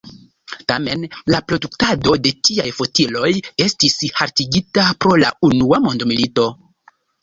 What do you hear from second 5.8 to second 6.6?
mondmilito.